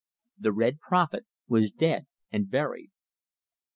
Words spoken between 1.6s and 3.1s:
dead and buried!